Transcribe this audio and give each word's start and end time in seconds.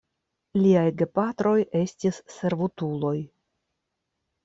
Liaj 0.61 0.85
gepatroj 1.01 1.53
estis 1.83 2.19
servutuloj. 2.39 3.17